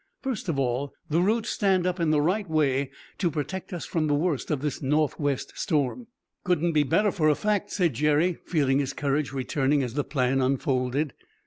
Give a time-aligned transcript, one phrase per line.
[0.23, 4.07] "First of all, the roots stand up in the right way to protect us from
[4.07, 6.07] the worst of this northwest storm."
[6.43, 10.41] "Couldn't be better, for a fact," said Jerry, feeling his courage returning as the plan
[10.41, 11.13] unfolded.